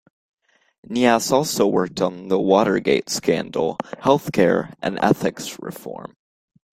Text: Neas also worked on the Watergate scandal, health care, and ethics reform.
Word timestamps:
Neas 0.89 1.31
also 1.31 1.67
worked 1.67 2.01
on 2.01 2.27
the 2.27 2.39
Watergate 2.39 3.07
scandal, 3.07 3.77
health 3.99 4.31
care, 4.33 4.73
and 4.81 4.97
ethics 4.99 5.59
reform. 5.61 6.15